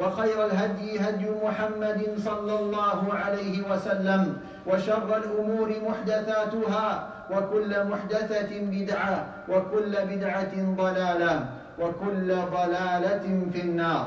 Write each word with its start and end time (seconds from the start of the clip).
وخير 0.00 0.46
الهدي 0.46 1.00
هدي 1.00 1.26
محمد 1.44 2.00
صلى 2.24 2.54
الله 2.60 3.14
عليه 3.14 3.70
وسلم 3.70 4.36
وشر 4.66 5.16
الأمور 5.16 5.68
محدثاتها 5.88 7.08
وكل 7.30 7.84
محدثة 7.84 8.50
بدعة 8.60 9.26
وكل 9.48 9.92
بدعة 10.10 10.54
ضلالة 10.76 11.46
وكل 11.78 12.28
ضلالة 12.52 13.26
في 13.52 13.60
النار. 13.60 14.06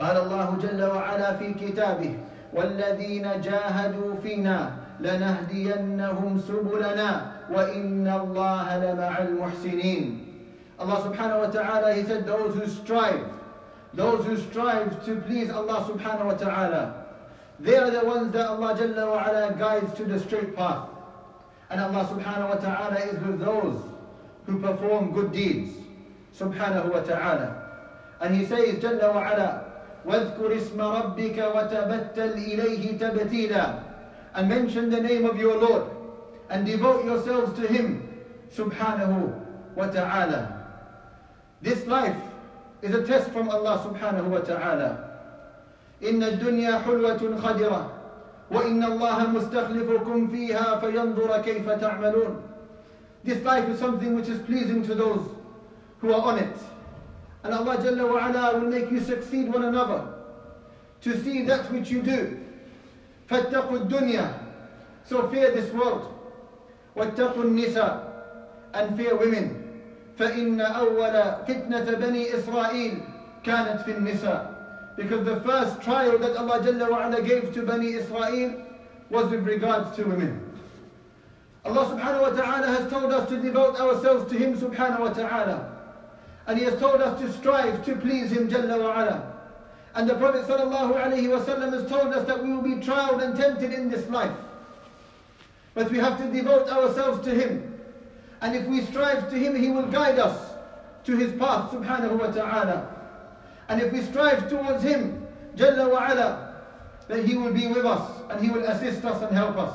قال 0.00 0.16
الله 0.16 0.56
جل 0.62 0.84
وعلا 0.84 1.36
في 1.36 1.54
كتابه 1.54 2.14
والذين 2.54 3.40
جاهدوا 3.40 4.14
فينا 4.22 4.70
لنهدينهم 5.00 6.38
سبلنا 6.48 7.10
وإن 7.50 8.08
الله 8.08 8.66
لمع 8.78 9.18
المحسنين. 9.18 10.18
subhanahu 10.82 11.46
wa 11.46 11.50
ta'ala 11.50 11.94
he 11.94 12.02
said 12.02 12.26
those 12.26 12.54
who 12.54 12.66
strive 12.66 13.22
those 13.93 14.25
who 14.25 14.37
strive 14.37 15.03
to 15.05 15.15
please 15.21 15.49
Allah 15.49 15.89
subhanahu 15.89 16.25
wa 16.25 16.33
ta'ala 16.33 17.05
they 17.59 17.75
are 17.75 17.89
the 17.89 18.05
ones 18.05 18.31
that 18.33 18.45
Allah 18.47 18.75
jalla 18.77 19.07
wa 19.09 19.25
ala 19.27 19.55
guides 19.57 19.93
to 19.95 20.05
the 20.05 20.19
straight 20.19 20.55
path 20.55 20.89
and 21.69 21.81
Allah 21.81 22.05
subhanahu 22.05 22.49
wa 22.49 22.55
ta'ala 22.55 22.95
is 22.99 23.19
with 23.25 23.39
those 23.39 23.81
who 24.45 24.59
perform 24.59 25.11
good 25.13 25.31
deeds 25.31 25.71
subhanahu 26.37 26.91
wa 26.93 27.01
ta'ala 27.01 27.63
and 28.21 28.35
he 28.35 28.45
says 28.45 28.81
jalla 28.83 29.13
wa 29.13 29.31
ala 29.33 29.63
واذكر 30.07 30.57
اسم 30.57 30.81
ربك 30.81 31.37
وتبتل 31.55 32.33
إليه 32.33 32.97
تبتيلا 32.99 33.83
and 34.35 34.47
mention 34.47 34.89
the 34.89 35.01
name 35.01 35.25
of 35.25 35.37
your 35.37 35.57
Lord 35.57 35.83
and 36.49 36.65
devote 36.65 37.03
yourselves 37.03 37.57
to 37.59 37.67
him 37.67 38.07
subhanahu 38.55 39.33
wa 39.75 39.87
ta'ala 39.87 40.63
this 41.61 41.85
life 41.87 42.15
is 42.81 42.93
a 42.93 43.05
test 43.05 43.31
from 43.31 43.49
Allah 43.49 43.79
subhanahu 43.85 44.29
wa 44.29 44.39
ta'ala 44.39 45.03
إن 46.03 46.23
الدنيا 46.23 46.79
حلوة 46.85 47.37
خضرة 47.41 47.91
وإن 48.51 48.83
الله 48.83 49.27
مستخلفكم 49.29 50.27
فيها 50.27 50.79
فينظر 50.79 51.41
كيف 51.41 51.69
تعملون 51.69 52.41
This 53.23 53.43
life 53.43 53.67
is 53.67 53.79
something 53.79 54.13
which 54.15 54.29
is 54.29 54.39
pleasing 54.45 54.85
to 54.85 54.93
those 54.95 55.25
who 55.99 56.13
are 56.13 56.21
on 56.21 56.37
it. 56.39 56.55
And 57.43 57.53
Allah 57.53 57.77
Jalla 57.77 58.07
wa 58.07 58.29
ala 58.29 58.59
will 58.59 58.69
make 58.69 58.91
you 58.91 58.99
succeed 59.01 59.51
one 59.51 59.65
another 59.65 60.13
to 61.01 61.23
see 61.23 61.41
that 61.45 61.69
which 61.71 61.89
you 61.89 62.01
do. 62.03 62.39
فاتقوا 63.29 63.89
الدنيا 63.89 64.33
So 65.03 65.27
fear 65.29 65.51
this 65.51 65.73
world. 65.73 66.13
واتقوا 66.95 67.43
النساء 67.43 68.03
And 68.73 68.95
fear 68.95 69.15
women. 69.17 69.60
فإن 70.21 70.61
أول 70.61 71.13
فتنة 71.47 71.91
بني 71.99 72.35
إسرائيل 72.35 73.01
كانت 73.43 73.81
في 73.81 73.91
النساء 73.91 74.57
because 74.97 75.23
the 75.25 75.39
first 75.41 75.81
trial 75.83 76.17
that 76.17 76.35
Allah 76.35 76.59
Jalla 76.59 76.89
wa 76.89 77.07
ala 77.07 77.21
gave 77.21 77.53
to 77.53 77.61
Bani 77.61 77.93
Israel 77.93 78.65
was 79.11 79.29
with 79.29 79.45
regards 79.45 79.95
to 79.95 80.03
women. 80.03 80.43
Allah 81.63 81.85
subhanahu 81.85 82.21
wa 82.21 82.29
ta'ala 82.29 82.67
has 82.67 82.89
told 82.89 83.13
us 83.13 83.29
to 83.29 83.39
devote 83.39 83.79
ourselves 83.79 84.29
to 84.31 84.37
Him 84.37 84.57
subhanahu 84.57 84.99
wa 85.01 85.09
ta'ala. 85.13 85.71
And 86.47 86.57
He 86.57 86.65
has 86.65 86.79
told 86.79 87.01
us 87.01 87.21
to 87.21 87.31
strive 87.33 87.85
to 87.85 87.95
please 87.95 88.31
Him 88.31 88.49
Jalla 88.49 88.79
wa 88.79 89.03
ala. 89.03 89.33
And 89.93 90.09
the 90.09 90.15
Prophet 90.15 90.45
sallallahu 90.45 90.95
alayhi 90.95 91.29
wa 91.29 91.45
sallam 91.45 91.73
has 91.73 91.87
told 91.87 92.13
us 92.13 92.25
that 92.25 92.43
we 92.43 92.51
will 92.51 92.63
be 92.63 92.83
trialed 92.83 93.21
and 93.23 93.35
tempted 93.37 93.73
in 93.73 93.89
this 93.89 94.09
life. 94.09 94.35
But 95.75 95.91
we 95.91 95.99
have 95.99 96.17
to 96.17 96.31
devote 96.31 96.69
ourselves 96.69 97.23
to 97.25 97.35
Him. 97.35 97.70
And 98.42 98.56
if 98.56 98.66
we 98.66 98.82
strive 98.82 99.30
to 99.30 99.38
Him, 99.38 99.54
He 99.54 99.70
will 99.70 99.86
guide 99.86 100.18
us 100.18 100.52
to 101.04 101.16
His 101.16 101.32
path 101.38 101.70
subhanahu 101.70 102.18
wa 102.18 102.26
ta'ala. 102.26 102.88
And 103.68 103.80
if 103.80 103.92
we 103.92 104.02
strive 104.02 104.50
towards 104.50 104.82
Him, 104.82 105.26
Jalla 105.56 105.90
wa 105.90 106.10
ala, 106.10 106.54
then 107.06 107.24
He 107.24 107.36
will 107.36 107.52
be 107.52 107.68
with 107.68 107.86
us 107.86 108.10
and 108.30 108.44
He 108.44 108.50
will 108.50 108.64
assist 108.64 109.04
us 109.04 109.22
and 109.22 109.36
help 109.36 109.56
us. 109.56 109.74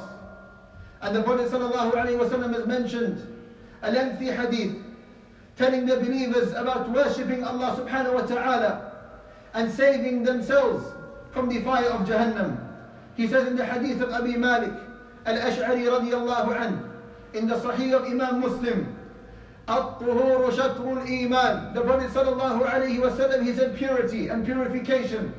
And 1.02 1.16
the 1.16 1.24
Prophet 1.24 1.50
sallallahu 1.50 1.94
alaihi 1.94 2.20
wasallam 2.20 2.54
has 2.54 2.68
mentioned 2.68 3.26
a 3.84 3.92
lengthy 3.92 4.28
hadith 4.28 4.76
telling 5.56 5.86
the 5.86 5.98
believers 5.98 6.52
about 6.52 6.90
worshipping 6.92 7.44
Allah 7.44 7.80
subhanahu 7.80 8.16
wa 8.16 8.26
ta'ala 8.26 8.92
and 9.54 9.72
saving 9.72 10.24
themselves 10.24 10.84
from 11.32 11.48
the 11.48 11.62
fire 11.62 11.88
of 11.90 12.06
Jahannam. 12.06 12.60
He 13.16 13.28
says 13.28 13.48
in 13.48 13.56
the 13.56 13.66
hadith 13.66 14.02
of 14.02 14.10
Abi 14.12 14.36
Malik 14.36 14.74
al-Ash'ari 15.26 15.86
radiyallahu 15.86 16.58
anhu 16.58 16.97
in 17.34 17.48
the 17.48 17.56
Sahih 17.56 17.94
of 17.94 18.06
Imam 18.06 18.42
Muslim, 18.42 18.96
الطهور 19.68 20.52
شطر 20.52 21.06
الإيمان. 21.06 21.74
The 21.74 21.82
Prophet 21.82 22.12
sallallahu 22.12 22.66
alaihi 22.66 23.00
wasallam 23.00 23.44
he 23.44 23.54
said 23.54 23.76
purity 23.76 24.30
and 24.30 24.46
purification 24.46 25.34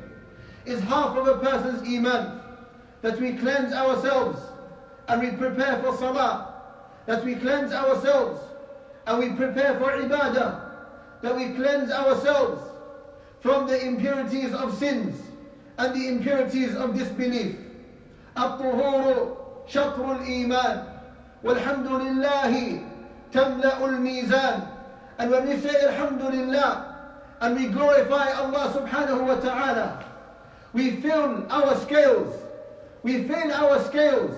is 0.65 0.79
half 0.81 1.17
of 1.17 1.27
a 1.27 1.37
person's 1.39 1.87
iman. 1.87 2.41
That 3.01 3.19
we 3.19 3.33
cleanse 3.33 3.73
ourselves 3.73 4.39
and 5.07 5.21
we 5.21 5.31
prepare 5.31 5.81
for 5.81 5.95
salah. 5.97 6.53
That 7.05 7.23
we 7.25 7.35
cleanse 7.35 7.71
ourselves 7.71 8.41
and 9.07 9.19
we 9.19 9.29
prepare 9.29 9.79
for 9.79 9.91
ibadah. 9.91 10.61
That 11.21 11.35
we 11.35 11.49
cleanse 11.53 11.91
ourselves 11.91 12.61
from 13.39 13.67
the 13.67 13.83
impurities 13.83 14.53
of 14.53 14.77
sins 14.77 15.19
and 15.77 15.95
the 15.95 16.07
impurities 16.07 16.75
of 16.75 16.95
disbelief. 16.95 17.55
الطهور 18.37 19.37
شطر 19.67 20.19
الإيمان. 20.19 20.88
والحمد 21.44 21.86
لله 21.86 22.80
تملأ 23.32 23.84
الميزان 23.84 24.60
and 25.18 25.30
when 25.30 25.46
we 25.48 25.56
say 25.60 25.74
alhamdulillah 25.86 26.94
and 27.40 27.56
we 27.56 27.66
glorify 27.68 28.32
Allah 28.32 28.72
subhanahu 28.74 29.26
wa 29.28 29.34
ta'ala 29.36 30.04
we 30.72 30.90
fill 31.02 31.46
our 31.50 31.76
scales 31.80 32.34
we 33.02 33.24
fill 33.24 33.52
our 33.52 33.78
scales 33.84 34.34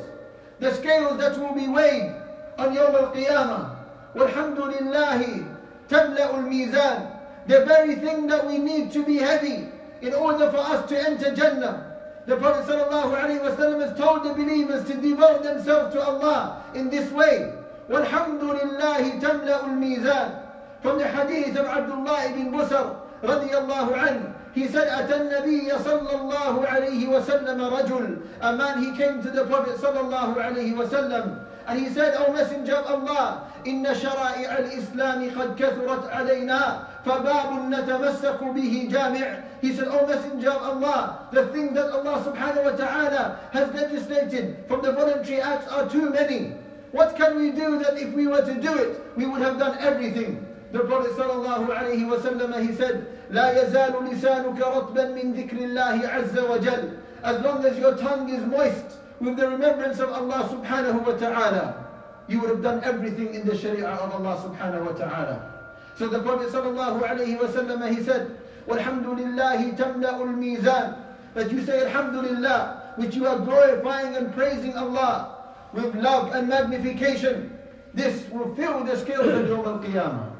the 0.60 0.74
scales 0.74 1.18
that 1.18 1.38
will 1.38 1.54
be 1.54 1.68
weighed 1.68 2.12
on 2.58 2.74
Yawm 2.74 2.94
al-Qiyamah 2.94 3.76
walhamdulillahi 4.14 5.46
تملأ 5.88 6.34
الميزان 6.34 7.10
the 7.46 7.64
very 7.64 7.94
thing 7.94 8.26
that 8.26 8.44
we 8.46 8.58
need 8.58 8.90
to 8.92 9.04
be 9.04 9.18
heavy 9.18 9.68
in 10.02 10.12
order 10.14 10.50
for 10.50 10.58
us 10.58 10.88
to 10.88 10.98
enter 10.98 11.34
Jannah 11.34 11.89
the 12.26 12.36
Prophet 12.36 12.66
ﷺ 12.66 13.80
has 13.80 13.96
told 13.96 14.24
the 14.24 14.34
believers 14.34 14.84
to 14.86 14.94
devote 14.94 15.42
themselves 15.44 15.94
to 15.94 16.02
Allah 16.02 16.64
in 16.74 16.90
this 16.90 17.10
way 17.12 17.52
والحمد 17.88 18.42
لله 18.42 19.20
تملأ 19.20 19.64
الميزان 19.64 20.42
From 20.82 20.98
the 20.98 21.06
hadith 21.08 21.56
of 21.56 21.66
Abdullah 21.66 22.26
ibn 22.30 22.50
Busr 22.52 22.96
رضي 23.22 23.50
الله 23.54 23.96
عنه 23.96 24.32
He 24.54 24.66
said, 24.68 24.88
أتى 24.88 25.16
النبي 25.16 25.68
صلى 25.84 26.14
الله 26.20 26.66
عليه 26.66 27.06
وسلم 27.08 27.60
رجل 27.60 28.18
A 28.40 28.56
man, 28.56 28.82
he 28.82 28.96
came 28.96 29.22
to 29.22 29.30
the 29.30 29.44
Prophet 29.44 29.76
صلى 29.78 30.00
الله 30.00 30.34
عليه 30.34 30.74
وسلم 30.74 31.38
And 31.68 31.78
he 31.80 31.88
said, 31.88 32.14
O 32.16 32.32
Messenger 32.32 32.76
of 32.76 32.86
Allah, 32.86 33.42
إن 33.66 33.82
شرائع 33.94 34.58
الإسلام 34.58 35.30
قد 35.38 35.56
كثرت 35.58 36.10
علينا 36.10 36.78
فباب 37.04 37.52
نتمسك 37.70 38.38
به 38.44 38.88
جامع 38.90 39.26
He 39.60 39.72
said, 39.74 39.88
O 39.88 40.06
Messenger 40.06 40.50
of 40.50 40.62
Allah, 40.62 41.28
the 41.32 41.46
things 41.48 41.74
that 41.74 41.90
Allah 41.92 42.22
subhanahu 42.24 42.64
wa 42.64 42.76
ta'ala 42.76 43.40
has 43.52 43.72
legislated 43.74 44.64
from 44.68 44.82
the 44.82 44.92
voluntary 44.92 45.40
acts 45.40 45.68
are 45.68 45.88
too 45.88 46.10
many. 46.10 46.54
What 46.92 47.16
can 47.16 47.38
we 47.38 47.50
do 47.50 47.78
that 47.80 47.98
if 47.98 48.12
we 48.14 48.26
were 48.26 48.44
to 48.44 48.54
do 48.54 48.76
it, 48.78 49.00
we 49.16 49.26
would 49.26 49.42
have 49.42 49.58
done 49.58 49.76
everything? 49.80 50.46
The 50.72 50.80
Prophet 50.80 51.12
sallallahu 51.12 51.68
alayhi 51.68 52.08
wa 52.08 52.16
sallam, 52.16 52.66
he 52.66 52.74
said, 52.74 53.06
لا 53.30 53.52
يزال 53.54 53.94
لسانك 54.06 54.58
رطبا 54.58 55.14
من 55.14 55.34
ذكر 55.34 55.58
الله 55.58 56.08
عز 56.08 56.36
وجل. 56.36 56.98
As 57.22 57.42
long 57.42 57.64
as 57.64 57.78
your 57.78 57.96
tongue 57.96 58.28
is 58.28 58.44
moist 58.44 58.98
with 59.20 59.36
the 59.36 59.48
remembrance 59.48 59.98
of 59.98 60.10
Allah 60.10 60.48
subhanahu 60.48 61.06
wa 61.06 61.12
ta'ala, 61.16 61.86
you 62.28 62.40
would 62.40 62.50
have 62.50 62.62
done 62.62 62.82
everything 62.84 63.34
in 63.34 63.46
the 63.46 63.56
sharia 63.56 63.88
of 63.88 64.12
Allah 64.12 64.36
subhanahu 64.42 64.86
wa 64.86 64.92
ta'ala. 64.92 65.52
So 65.98 66.08
the 66.08 66.20
Prophet 66.20 66.52
sallallahu 66.52 67.02
alayhi 67.02 67.40
wa 67.40 67.48
sallam, 67.48 67.94
he 67.94 68.02
said, 68.02 68.36
وَالْحَمْدُ 68.68 69.04
لِلَّهِ 69.04 69.76
تَمْلَأُ 69.76 70.20
الْمِيزَانِ 70.20 70.96
That 71.34 71.52
you 71.52 71.64
say 71.64 71.84
Alhamdulillah, 71.84 72.94
which 72.96 73.14
you 73.14 73.26
are 73.26 73.38
glorifying 73.38 74.16
and 74.16 74.32
praising 74.34 74.76
Allah 74.76 75.36
with 75.72 75.94
love 75.94 76.34
and 76.34 76.48
magnification. 76.48 77.52
This 77.94 78.28
will 78.30 78.54
fill 78.54 78.84
the 78.84 78.96
scales 78.96 79.28
of 79.28 79.48
Yawm 79.48 79.66
al-Qiyamah. 79.66 80.32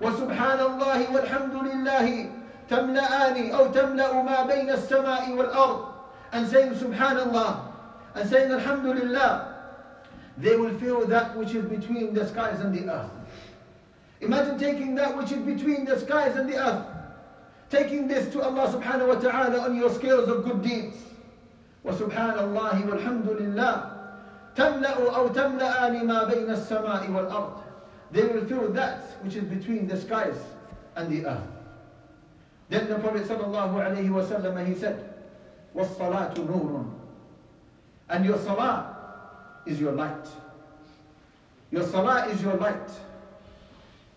وسبحان 0.00 0.58
الله 0.58 1.12
والحمد 1.12 1.54
لله 1.54 2.30
تملأان 2.68 3.50
أو 3.52 3.72
تملأ 3.72 4.22
ما 4.22 4.46
بين 4.46 4.70
السماء 4.70 5.30
والأرض 5.32 5.94
and 6.32 6.48
saying 6.48 6.74
Subhanallah 6.74 7.72
and 8.14 8.28
saying 8.28 8.50
Alhamdulillah 8.50 9.54
they 10.38 10.56
will 10.56 10.76
fill 10.78 11.06
that 11.06 11.36
which 11.36 11.54
is 11.54 11.64
between 11.64 12.12
the 12.12 12.26
skies 12.26 12.60
and 12.60 12.74
the 12.74 12.92
earth. 12.92 13.10
Imagine 14.20 14.58
taking 14.58 14.94
that 14.96 15.16
which 15.16 15.30
is 15.30 15.38
between 15.38 15.84
the 15.84 15.98
skies 15.98 16.34
and 16.36 16.48
the 16.48 16.56
earth, 16.56 16.86
taking 17.70 18.08
this 18.08 18.32
to 18.32 18.42
Allah 18.42 18.68
subhanahu 18.68 19.08
wa 19.08 19.14
ta'ala 19.14 19.60
on 19.60 19.76
your 19.76 19.90
scales 19.90 20.28
of 20.28 20.44
good 20.44 20.62
deeds. 20.62 20.96
وسبحان 21.84 22.38
الله 22.38 22.86
والحمد 22.86 23.28
لله 23.28 23.90
تملأ 24.56 25.16
أو 25.16 25.28
تملأان 25.28 26.06
ما 26.06 26.24
بين 26.24 26.48
السماء 26.50 27.10
والأرض 27.10 27.60
They 28.12 28.22
will 28.22 28.44
fill 28.46 28.72
that 28.72 29.02
which 29.22 29.34
is 29.34 29.44
between 29.44 29.88
the 29.88 29.96
skies 29.96 30.38
and 30.94 31.10
the 31.10 31.26
earth. 31.26 31.48
Then 32.68 32.88
the 32.88 32.98
Prophet 32.98 33.24
sallallahu 33.24 33.74
alayhi 33.74 34.10
wa 34.10 34.22
sallam, 34.22 34.66
he 34.66 34.74
said, 34.74 35.12
وَالصَّلَاةُ 35.74 36.34
نُورٌ 36.34 36.90
And 38.08 38.24
your 38.24 38.38
salah 38.38 38.96
is 39.66 39.80
your 39.80 39.92
light. 39.92 40.26
Your 41.70 41.82
salah 41.82 42.28
is 42.28 42.40
your 42.40 42.54
light. 42.54 42.88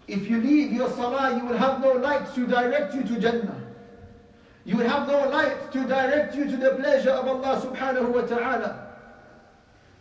If 0.08 0.28
you 0.28 0.40
leave 0.40 0.72
your 0.72 0.90
salah, 0.90 1.36
you 1.36 1.46
will 1.46 1.56
have 1.56 1.80
no 1.80 1.92
light 1.92 2.34
to 2.34 2.46
direct 2.46 2.94
you 2.94 3.02
to 3.04 3.20
Jannah. 3.20 3.62
You 4.64 4.76
will 4.76 4.88
have 4.88 5.08
no 5.08 5.28
light 5.28 5.72
to 5.72 5.84
direct 5.84 6.34
you 6.34 6.44
to 6.44 6.56
the 6.56 6.70
pleasure 6.76 7.10
of 7.10 7.26
Allah 7.26 7.60
subhanahu 7.60 8.08
wa 8.08 8.22
ta'ala. 8.22 8.88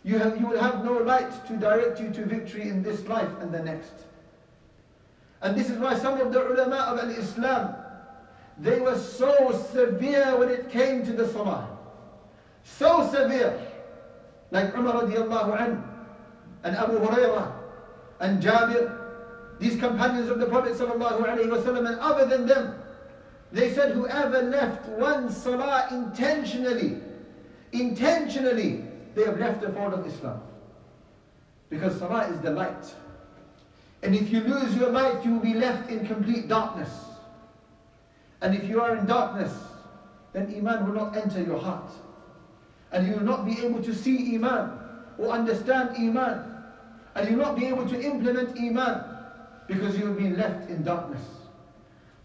You, 0.04 0.18
have, 0.18 0.40
you 0.40 0.46
will 0.46 0.60
have 0.60 0.84
no 0.84 0.94
light 0.94 1.46
to 1.46 1.56
direct 1.56 2.00
you 2.00 2.10
to 2.10 2.24
victory 2.24 2.68
in 2.68 2.82
this 2.82 3.06
life 3.06 3.28
and 3.40 3.52
the 3.52 3.62
next. 3.62 3.92
And 5.40 5.56
this 5.56 5.70
is 5.70 5.78
why 5.78 5.96
some 5.98 6.20
of 6.20 6.32
the 6.32 6.46
ulama 6.46 6.76
of 6.76 6.98
al-Islam, 6.98 7.74
they 8.58 8.80
were 8.80 8.98
so 8.98 9.52
severe 9.72 10.36
when 10.36 10.48
it 10.48 10.70
came 10.70 11.04
to 11.06 11.12
the 11.12 11.28
salah. 11.28 11.68
So 12.64 13.08
severe. 13.10 13.58
Like 14.50 14.76
Umar 14.76 15.02
radiallahu 15.02 15.58
anhu, 15.58 15.82
and 16.62 16.76
Abu 16.76 16.98
Hurairah, 16.98 17.52
and 18.20 18.42
Jabir, 18.42 19.01
these 19.62 19.76
companions 19.76 20.28
of 20.28 20.40
the 20.40 20.46
Prophet 20.46 20.72
wasallam, 20.72 21.88
and 21.88 22.00
other 22.00 22.26
than 22.26 22.46
them, 22.46 22.74
they 23.52 23.72
said 23.72 23.92
whoever 23.92 24.42
left 24.42 24.88
one 24.88 25.30
salah 25.30 25.86
intentionally, 25.92 26.98
intentionally, 27.70 28.84
they 29.14 29.24
have 29.24 29.38
left 29.38 29.60
the 29.60 29.70
fold 29.70 29.94
of 29.94 30.04
Islam. 30.04 30.40
Because 31.70 31.96
Salah 31.98 32.26
is 32.28 32.40
the 32.40 32.50
light. 32.50 32.94
And 34.02 34.14
if 34.16 34.30
you 34.30 34.40
lose 34.40 34.76
your 34.76 34.90
light, 34.90 35.24
you 35.24 35.34
will 35.34 35.40
be 35.40 35.54
left 35.54 35.90
in 35.90 36.06
complete 36.06 36.48
darkness. 36.48 36.90
And 38.40 38.54
if 38.54 38.64
you 38.68 38.80
are 38.80 38.96
in 38.96 39.06
darkness, 39.06 39.54
then 40.32 40.52
Iman 40.54 40.86
will 40.86 40.94
not 40.94 41.16
enter 41.16 41.40
your 41.40 41.60
heart. 41.60 41.90
And 42.90 43.06
you 43.06 43.14
will 43.14 43.22
not 43.22 43.46
be 43.46 43.64
able 43.64 43.82
to 43.82 43.94
see 43.94 44.34
Iman 44.34 44.72
or 45.18 45.28
understand 45.28 45.96
Iman. 45.96 46.44
And 47.14 47.30
you 47.30 47.36
will 47.36 47.44
not 47.44 47.56
be 47.56 47.66
able 47.66 47.88
to 47.88 48.02
implement 48.02 48.58
Iman 48.58 49.11
because 49.72 49.98
you 49.98 50.06
will 50.06 50.14
be 50.14 50.30
left 50.30 50.68
in 50.70 50.82
darkness. 50.82 51.22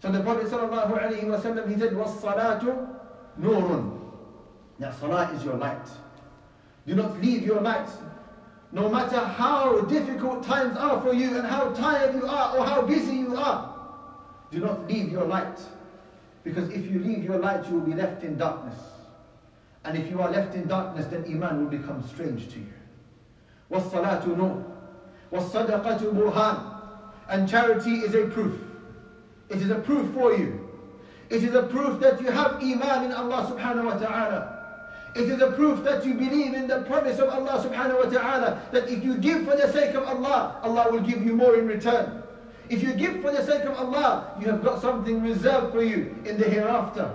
So 0.00 0.12
the 0.12 0.22
Prophet 0.22 0.46
sallallahu 0.46 0.92
alaihi 0.92 1.24
wasallam 1.24 1.68
he 1.68 1.78
said, 1.78 1.96
"Was 1.96 2.10
salatu 2.22 2.88
nurun." 3.40 3.98
Now, 4.78 4.92
salah 4.92 5.32
is 5.34 5.44
your 5.44 5.54
light. 5.54 5.88
Do 6.86 6.94
not 6.94 7.20
leave 7.20 7.44
your 7.44 7.60
light, 7.60 7.88
no 8.72 8.88
matter 8.88 9.18
how 9.18 9.80
difficult 9.82 10.44
times 10.44 10.76
are 10.76 11.00
for 11.02 11.12
you 11.12 11.36
and 11.36 11.46
how 11.46 11.72
tired 11.72 12.14
you 12.14 12.26
are 12.26 12.56
or 12.56 12.64
how 12.64 12.82
busy 12.82 13.16
you 13.16 13.36
are. 13.36 13.74
Do 14.50 14.60
not 14.60 14.86
leave 14.86 15.10
your 15.10 15.24
light, 15.24 15.58
because 16.44 16.70
if 16.70 16.90
you 16.90 17.00
leave 17.00 17.24
your 17.24 17.38
light, 17.38 17.66
you 17.68 17.74
will 17.74 17.86
be 17.86 17.94
left 17.94 18.22
in 18.22 18.38
darkness. 18.38 18.78
And 19.84 19.98
if 19.98 20.10
you 20.10 20.20
are 20.20 20.30
left 20.30 20.54
in 20.54 20.66
darkness, 20.68 21.06
then 21.06 21.24
iman 21.24 21.64
will 21.64 21.70
become 21.78 22.02
strange 22.06 22.48
to 22.52 22.58
you. 22.58 22.72
Was 23.68 23.82
salatu 23.84 24.36
nur. 24.36 24.64
Was 25.30 25.44
sadaqatu 25.52 26.12
burhan. 26.14 26.67
And 27.28 27.48
charity 27.48 28.00
is 28.00 28.14
a 28.14 28.26
proof. 28.26 28.60
It 29.48 29.58
is 29.58 29.70
a 29.70 29.76
proof 29.76 30.12
for 30.14 30.34
you. 30.34 30.68
It 31.30 31.44
is 31.44 31.54
a 31.54 31.62
proof 31.62 32.00
that 32.00 32.20
you 32.20 32.30
have 32.30 32.54
Iman 32.62 33.04
in 33.04 33.12
Allah 33.12 33.52
subhanahu 33.54 33.84
wa 33.84 33.98
ta'ala. 33.98 34.54
It 35.14 35.28
is 35.28 35.40
a 35.40 35.50
proof 35.52 35.84
that 35.84 36.04
you 36.06 36.14
believe 36.14 36.54
in 36.54 36.66
the 36.68 36.82
promise 36.82 37.18
of 37.18 37.28
Allah 37.28 37.64
subhanahu 37.64 38.04
wa 38.04 38.10
ta'ala 38.10 38.62
that 38.72 38.88
if 38.88 39.04
you 39.04 39.16
give 39.18 39.44
for 39.44 39.56
the 39.56 39.70
sake 39.72 39.94
of 39.94 40.04
Allah, 40.04 40.60
Allah 40.62 40.90
will 40.92 41.00
give 41.00 41.24
you 41.24 41.34
more 41.34 41.56
in 41.56 41.66
return. 41.66 42.22
If 42.68 42.82
you 42.82 42.92
give 42.92 43.20
for 43.22 43.32
the 43.32 43.44
sake 43.44 43.64
of 43.64 43.76
Allah, 43.76 44.36
you 44.40 44.46
have 44.48 44.62
got 44.62 44.80
something 44.80 45.22
reserved 45.22 45.72
for 45.72 45.82
you 45.82 46.14
in 46.24 46.38
the 46.38 46.44
hereafter. 46.44 47.14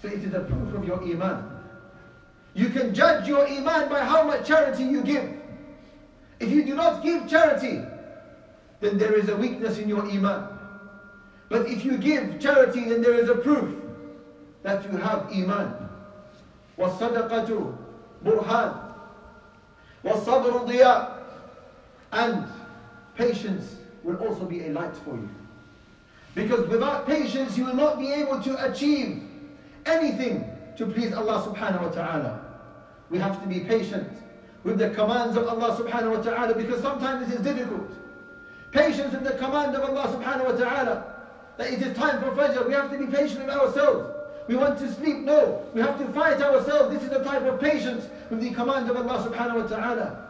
So 0.00 0.08
it 0.08 0.24
is 0.24 0.34
a 0.34 0.40
proof 0.40 0.74
of 0.74 0.84
your 0.84 1.02
iman. 1.02 1.48
You 2.54 2.68
can 2.70 2.94
judge 2.94 3.28
your 3.28 3.46
iman 3.46 3.88
by 3.88 4.00
how 4.00 4.24
much 4.26 4.46
charity 4.46 4.84
you 4.84 5.02
give. 5.02 5.30
If 6.40 6.50
you 6.50 6.64
do 6.64 6.74
not 6.74 7.02
give 7.02 7.28
charity, 7.28 7.82
then 8.81 8.97
there 8.97 9.13
is 9.13 9.29
a 9.29 9.35
weakness 9.35 9.77
in 9.79 9.89
your 9.89 10.03
iman. 10.03 10.47
But 11.49 11.67
if 11.67 11.83
you 11.85 11.97
give 11.97 12.39
charity, 12.39 12.85
then 12.89 13.01
there 13.01 13.13
is 13.15 13.29
a 13.29 13.35
proof 13.35 13.73
that 14.63 14.83
you 14.91 14.97
have 14.97 15.31
iman. 15.33 15.87
والصدقة 16.77 17.73
برهان 18.23 18.73
والصبر 20.03 20.65
ضياء 20.67 21.17
and 22.13 22.45
patience 23.15 23.75
will 24.03 24.15
also 24.17 24.45
be 24.45 24.65
a 24.67 24.69
light 24.69 24.95
for 24.97 25.15
you 25.15 25.29
because 26.35 26.67
without 26.69 27.05
patience 27.07 27.57
you 27.57 27.65
will 27.65 27.75
not 27.75 27.99
be 27.99 28.11
able 28.13 28.39
to 28.41 28.71
achieve 28.71 29.23
anything 29.85 30.45
to 30.77 30.85
please 30.85 31.13
Allah 31.13 31.41
subhanahu 31.41 31.81
wa 31.81 31.89
ta'ala 31.89 32.45
we 33.09 33.17
have 33.17 33.41
to 33.41 33.47
be 33.47 33.61
patient 33.61 34.07
with 34.63 34.77
the 34.77 34.91
commands 34.91 35.35
of 35.35 35.47
Allah 35.47 35.75
subhanahu 35.75 36.17
wa 36.17 36.21
ta'ala 36.21 36.53
because 36.53 36.81
sometimes 36.81 37.27
it 37.31 37.39
is 37.39 37.41
difficult 37.41 37.89
patience 38.72 39.12
with 39.12 39.24
the 39.24 39.38
command 39.38 39.76
of 39.76 39.88
Allah 39.88 40.08
subhanahu 40.16 40.52
wa 40.52 40.56
ta'ala 40.56 41.14
that 41.56 41.72
it 41.72 41.80
is 41.82 41.96
time 41.96 42.20
for 42.20 42.30
Fajr 42.32 42.66
we 42.66 42.72
have 42.72 42.90
to 42.90 42.98
be 42.98 43.06
patient 43.06 43.46
with 43.46 43.54
ourselves 43.54 44.08
we 44.48 44.56
want 44.56 44.78
to 44.80 44.92
sleep. 44.92 45.18
No, 45.18 45.64
we 45.72 45.80
have 45.80 45.98
to 45.98 46.06
fight 46.12 46.40
ourselves. 46.42 46.92
This 46.92 47.02
is 47.04 47.10
the 47.10 47.22
type 47.22 47.42
of 47.42 47.60
patience 47.60 48.08
with 48.30 48.40
the 48.40 48.50
command 48.50 48.90
of 48.90 48.96
Allah 48.96 49.28
subhanahu 49.28 49.62
wa 49.62 49.66
ta'ala. 49.68 50.28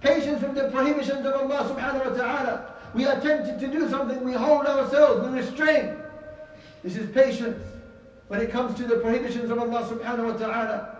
Patience 0.00 0.42
with 0.42 0.54
the 0.54 0.70
prohibitions 0.70 1.26
of 1.26 1.34
Allah 1.34 1.68
subhanahu 1.68 2.10
wa 2.10 2.16
ta'ala. 2.16 2.74
We 2.94 3.04
are 3.04 3.20
tempted 3.20 3.58
to 3.60 3.66
do 3.66 3.88
something, 3.88 4.24
we 4.24 4.32
hold 4.32 4.66
ourselves, 4.66 5.28
we 5.28 5.38
restrain. 5.38 5.96
This 6.84 6.96
is 6.96 7.10
patience 7.10 7.62
when 8.28 8.40
it 8.40 8.50
comes 8.50 8.76
to 8.76 8.84
the 8.84 8.96
prohibitions 8.96 9.50
of 9.50 9.58
Allah 9.58 9.82
subhanahu 9.82 10.32
wa 10.32 10.38
ta'ala. 10.38 10.96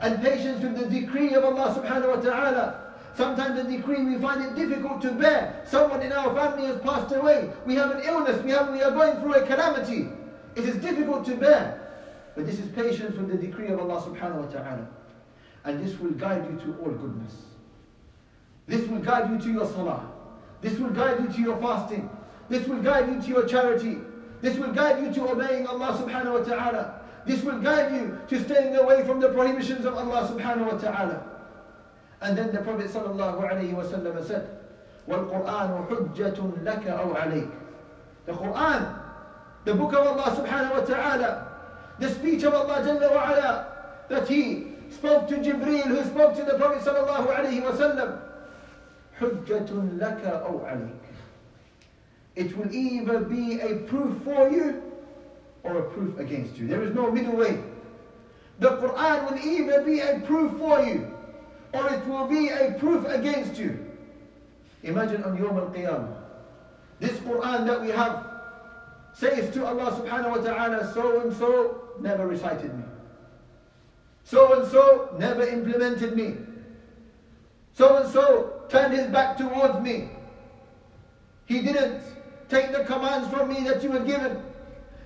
And 0.00 0.22
patience 0.22 0.62
with 0.62 0.78
the 0.78 0.86
decree 0.86 1.34
of 1.34 1.44
Allah 1.44 1.74
subhanahu 1.78 2.16
wa 2.16 2.22
ta'ala. 2.22 2.80
Sometimes 3.14 3.62
the 3.62 3.76
decree 3.76 4.04
we 4.04 4.18
find 4.18 4.42
it 4.42 4.54
difficult 4.54 5.02
to 5.02 5.10
bear. 5.12 5.62
Someone 5.66 6.02
in 6.02 6.12
our 6.12 6.34
family 6.34 6.66
has 6.66 6.80
passed 6.80 7.14
away. 7.14 7.50
We 7.66 7.74
have 7.74 7.90
an 7.90 8.02
illness. 8.04 8.42
We, 8.42 8.50
have, 8.52 8.70
we 8.72 8.82
are 8.82 8.90
going 8.90 9.20
through 9.20 9.34
a 9.34 9.46
calamity. 9.46 10.08
It 10.56 10.64
is 10.64 10.76
difficult 10.76 11.24
to 11.26 11.36
bear. 11.36 11.80
But 12.34 12.46
this 12.46 12.58
is 12.58 12.68
patience 12.70 13.16
with 13.16 13.28
the 13.28 13.36
decree 13.36 13.68
of 13.68 13.80
Allah 13.80 14.00
subhanahu 14.00 14.46
wa 14.46 14.46
ta'ala. 14.46 14.88
And 15.64 15.84
this 15.84 15.98
will 15.98 16.12
guide 16.12 16.46
you 16.50 16.56
to 16.58 16.78
all 16.80 16.90
goodness. 16.90 17.34
This 18.66 18.86
will 18.88 19.00
guide 19.00 19.30
you 19.30 19.38
to 19.38 19.52
your 19.52 19.66
salah. 19.66 20.06
This 20.60 20.78
will 20.78 20.90
guide 20.90 21.20
you 21.20 21.28
to 21.28 21.40
your 21.40 21.56
fasting. 21.58 22.08
This 22.48 22.66
will 22.66 22.80
guide 22.80 23.08
you 23.08 23.20
to 23.20 23.28
your 23.28 23.46
charity. 23.46 23.98
This 24.40 24.56
will 24.56 24.72
guide 24.72 25.02
you 25.02 25.12
to 25.14 25.30
obeying 25.30 25.66
Allah 25.66 25.98
subhanahu 26.00 26.40
wa 26.40 26.44
ta'ala. 26.44 27.00
This 27.26 27.42
will 27.42 27.58
guide 27.58 27.92
you 27.92 28.18
to 28.28 28.44
staying 28.44 28.76
away 28.76 29.04
from 29.04 29.20
the 29.20 29.28
prohibitions 29.28 29.84
of 29.84 29.94
Allah 29.94 30.28
subhanahu 30.32 30.72
wa 30.72 30.78
ta'ala. 30.78 31.29
And 32.21 32.37
then 32.37 32.51
the 32.51 32.59
Prophet 32.59 32.87
sallallahu 32.87 33.41
alayhi 33.51 33.73
wa 33.73 33.83
said, 33.83 34.47
وَالْقُرْآنُ 35.07 35.87
حُجَّةٌ 35.87 36.63
لَكَ 36.63 36.83
أَوْ 36.85 37.15
عَلَيْكَ 37.15 37.51
The 38.25 38.33
Quran, 38.33 38.99
the 39.65 39.73
book 39.75 39.93
of 39.93 40.07
Allah 40.07 40.35
subhanahu 40.35 40.79
wa 40.79 40.85
ta'ala, 40.85 41.47
the 41.99 42.09
speech 42.09 42.43
of 42.43 42.53
Allah 42.53 42.81
Jalla 42.81 43.13
wa 43.13 43.29
ala, 43.29 43.67
that 44.09 44.27
He 44.27 44.67
spoke 44.89 45.27
to 45.27 45.35
Jibreel, 45.35 45.83
who 45.83 46.03
spoke 46.05 46.35
to 46.35 46.43
the 46.43 46.57
Prophet 46.57 46.81
sallallahu 46.81 47.27
alayhi 47.35 47.61
wa 47.61 47.71
sallam, 47.71 48.19
حُجَّةٌ 49.19 49.99
لَكَ 49.99 50.21
أَوْ 50.25 50.65
عَلَيْكَ 50.65 50.97
It 52.35 52.57
will 52.57 52.73
either 52.73 53.19
be 53.19 53.59
a 53.59 53.75
proof 53.85 54.23
for 54.23 54.49
you 54.49 54.81
or 55.61 55.77
a 55.77 55.89
proof 55.91 56.17
against 56.17 56.57
you. 56.57 56.67
There 56.67 56.81
is 56.81 56.95
no 56.95 57.11
middle 57.11 57.35
way. 57.35 57.61
The 58.59 58.69
Quran 58.77 59.29
will 59.29 59.39
either 59.39 59.83
be 59.83 59.99
a 59.99 60.19
proof 60.21 60.57
for 60.57 60.79
you 60.81 61.11
or 61.72 61.88
it 61.92 62.06
will 62.06 62.26
be 62.26 62.48
a 62.48 62.72
proof 62.78 63.06
against 63.06 63.58
you. 63.58 63.86
Imagine 64.82 65.22
on 65.24 65.36
Yom 65.36 65.56
Al-Qiyamah, 65.58 66.16
this 66.98 67.18
Quran 67.20 67.66
that 67.66 67.80
we 67.82 67.90
have 67.90 68.26
says 69.12 69.52
to 69.54 69.66
Allah 69.66 69.92
subhanahu 69.92 70.30
wa 70.30 70.42
ta'ala, 70.42 70.92
so 70.94 71.20
and 71.20 71.36
so 71.36 71.88
never 72.00 72.26
recited 72.26 72.76
me. 72.76 72.84
So 74.24 74.60
and 74.60 74.70
so 74.70 75.14
never 75.18 75.46
implemented 75.46 76.16
me. 76.16 76.36
So 77.74 77.96
and 77.96 78.10
so 78.10 78.62
turned 78.68 78.94
his 78.94 79.06
back 79.08 79.36
towards 79.36 79.80
me. 79.80 80.10
He 81.46 81.62
didn't 81.62 82.02
take 82.48 82.72
the 82.72 82.84
commands 82.84 83.28
from 83.28 83.48
me 83.48 83.64
that 83.64 83.82
you 83.82 83.90
had 83.92 84.06
given. 84.06 84.42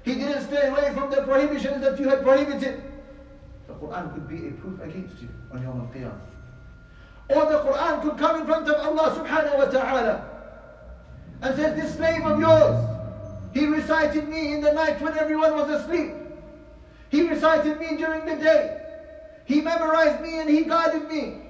He 0.02 0.14
didn't 0.14 0.42
stay 0.44 0.68
away 0.68 0.92
from 0.92 1.10
the 1.10 1.22
prohibitions 1.22 1.80
that 1.80 1.98
you 1.98 2.08
had 2.08 2.22
prohibited. 2.22 2.82
The 3.66 3.72
Quran 3.74 4.12
could 4.12 4.28
be 4.28 4.48
a 4.48 4.50
proof 4.52 4.80
against 4.82 5.22
you 5.22 5.28
on 5.52 5.62
Yom 5.62 5.80
Al-Qiyamah. 5.80 6.33
Or 7.29 7.45
the 7.45 7.59
Quran 7.59 8.01
could 8.01 8.17
come 8.17 8.41
in 8.41 8.45
front 8.47 8.67
of 8.67 8.75
Allah 8.75 9.15
subhanahu 9.15 9.57
wa 9.57 9.65
ta'ala 9.65 10.29
and 11.41 11.55
says, 11.55 11.75
This 11.75 11.95
slave 11.95 12.25
of 12.25 12.39
yours, 12.39 12.85
he 13.53 13.65
recited 13.67 14.27
me 14.27 14.53
in 14.53 14.61
the 14.61 14.73
night 14.73 14.99
when 15.01 15.17
everyone 15.17 15.53
was 15.53 15.69
asleep. 15.69 16.11
He 17.09 17.27
recited 17.27 17.79
me 17.79 17.97
during 17.97 18.25
the 18.25 18.35
day. 18.35 18.81
He 19.45 19.61
memorized 19.61 20.21
me 20.21 20.39
and 20.39 20.49
he 20.49 20.63
guided 20.63 21.07
me. 21.09 21.41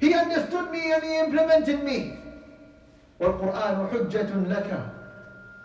He 0.00 0.14
understood 0.14 0.70
me 0.70 0.92
and 0.92 1.02
he 1.02 1.18
implemented 1.18 1.84
me. 1.84 2.18
والقرآن 3.20 3.88
حجة 3.88 4.32
لك 4.48 4.80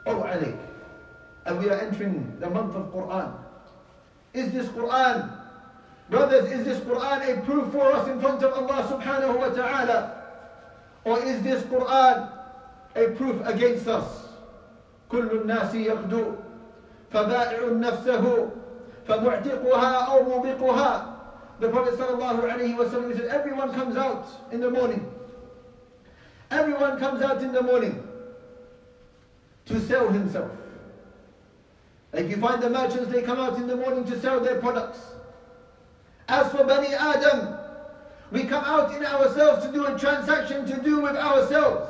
أو 0.08 0.24
عليك. 0.24 0.58
And 1.46 1.60
we 1.60 1.70
are 1.70 1.80
entering 1.80 2.38
the 2.40 2.50
month 2.50 2.76
of 2.76 2.94
Quran. 2.94 3.34
Is 4.34 4.52
this 4.52 4.68
Quran 4.68 5.32
Brothers, 6.12 6.52
is 6.52 6.66
this 6.66 6.80
Quran 6.80 7.38
a 7.38 7.42
proof 7.42 7.72
for 7.72 7.92
us 7.92 8.08
in 8.08 8.20
front 8.22 8.42
of 8.44 8.54
Allah 8.54 8.88
subhanahu 8.88 9.38
wa 9.38 9.50
ta'ala? 9.50 10.24
Or 11.04 11.20
is 11.24 11.42
this 11.44 11.64
Quran 11.64 12.32
a 12.96 13.08
proof 13.16 13.46
against 13.46 13.88
us? 13.88 14.24
كل 15.12 15.32
الناس 15.32 15.74
يغدو 15.74 16.36
فبائع 17.12 17.60
نفسه 17.72 18.50
فمعتقها 19.08 20.08
أو 20.08 20.24
موبقها 20.24 21.14
The 21.60 21.70
Prophet 21.70 21.94
sallallahu 21.96 22.44
alayhi 22.44 22.78
wa 22.78 22.86
sallam 22.86 23.16
said, 23.18 23.26
everyone 23.26 23.74
comes 23.74 23.98
out 23.98 24.28
in 24.52 24.60
the 24.60 24.70
morning. 24.70 25.12
Everyone 26.52 27.00
comes 27.00 27.22
out 27.24 27.42
in 27.42 27.52
the 27.52 27.64
morning 27.64 28.08
to 29.66 29.80
sell 29.82 30.08
himself. 30.10 30.52
Like 32.14 32.30
you 32.30 32.38
find 32.38 32.62
the 32.62 32.70
merchants, 32.70 33.12
they 33.12 33.24
come 33.24 33.40
out 33.40 33.58
in 33.58 33.68
the 33.68 33.76
morning 33.76 34.06
to 34.06 34.20
sell 34.20 34.40
their 34.40 34.60
products. 34.60 35.00
As 36.28 36.52
for 36.52 36.64
Bani 36.66 36.94
Adam, 36.94 37.56
we 38.32 38.44
come 38.44 38.64
out 38.66 38.94
in 38.94 39.06
ourselves 39.06 39.66
to 39.66 39.72
do 39.72 39.86
a 39.86 39.98
transaction 39.98 40.66
to 40.66 40.82
do 40.82 41.00
with 41.02 41.16
ourselves. 41.16 41.90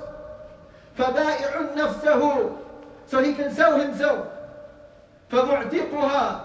فَبَائِعٌ 0.98 1.76
نَفْسَهُ 1.76 2.58
So 3.08 3.24
he 3.24 3.34
can 3.34 3.54
sell 3.54 3.80
himself. 3.80 4.28
فَمُعْتِقُهَا 5.32 6.42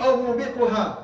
أَوْ 0.00 0.36
مُبِقُهَا 0.36 0.98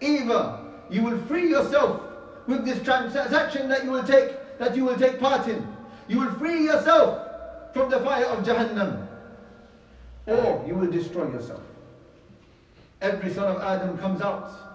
Either 0.00 0.58
you 0.90 1.02
will 1.02 1.18
free 1.26 1.48
yourself 1.48 2.00
with 2.46 2.64
this 2.64 2.82
transaction 2.82 3.68
that 3.68 3.84
you 3.84 3.90
will 3.90 4.04
take, 4.04 4.58
that 4.58 4.76
you 4.76 4.84
will 4.84 4.96
take 4.96 5.20
part 5.20 5.46
in. 5.48 5.66
You 6.08 6.20
will 6.20 6.32
free 6.34 6.64
yourself 6.64 7.72
from 7.72 7.90
the 7.90 8.00
fire 8.00 8.26
of 8.26 8.44
Jahannam. 8.44 9.06
Or 10.26 10.64
you 10.66 10.74
will 10.74 10.90
destroy 10.90 11.30
yourself. 11.30 11.60
Every 13.00 13.32
son 13.32 13.56
of 13.56 13.62
Adam 13.62 13.98
comes 13.98 14.22
out 14.22 14.67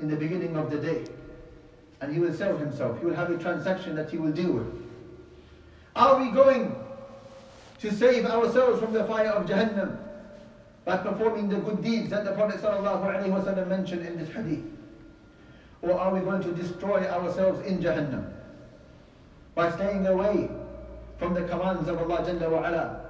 in 0.00 0.08
the 0.08 0.16
beginning 0.16 0.56
of 0.56 0.70
the 0.70 0.78
day. 0.78 1.04
And 2.00 2.12
he 2.12 2.20
will 2.20 2.34
sell 2.34 2.56
himself. 2.56 2.98
He 2.98 3.06
will 3.06 3.14
have 3.14 3.30
a 3.30 3.38
transaction 3.38 3.94
that 3.96 4.10
he 4.10 4.18
will 4.18 4.32
deal 4.32 4.52
with. 4.52 4.66
Are 5.96 6.18
we 6.18 6.30
going 6.30 6.74
to 7.80 7.92
save 7.92 8.26
ourselves 8.26 8.80
from 8.80 8.92
the 8.92 9.04
fire 9.04 9.28
of 9.30 9.46
Jahannam 9.46 9.96
by 10.84 10.96
performing 10.98 11.48
the 11.48 11.56
good 11.56 11.82
deeds 11.82 12.10
that 12.10 12.24
the 12.24 12.32
Prophet 12.32 12.60
ﷺ 12.60 13.68
mentioned 13.68 14.06
in 14.06 14.18
this 14.18 14.28
hadith? 14.30 14.64
Or 15.82 15.98
are 15.98 16.12
we 16.12 16.20
going 16.20 16.42
to 16.42 16.52
destroy 16.52 17.06
ourselves 17.08 17.64
in 17.66 17.78
Jahannam 17.78 18.32
by 19.54 19.70
staying 19.72 20.06
away 20.06 20.48
from 21.18 21.34
the 21.34 21.42
commands 21.42 21.88
of 21.88 21.98
Allah 21.98 22.24
Jalla 22.24 22.50
wa 22.50 22.68
ala 22.68 23.00